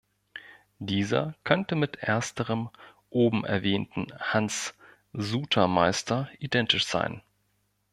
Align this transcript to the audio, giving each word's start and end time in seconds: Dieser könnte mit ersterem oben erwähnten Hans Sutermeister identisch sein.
Dieser 0.79 1.35
könnte 1.43 1.75
mit 1.75 1.97
ersterem 1.97 2.71
oben 3.11 3.45
erwähnten 3.45 4.07
Hans 4.17 4.73
Sutermeister 5.13 6.27
identisch 6.39 6.87
sein. 6.87 7.21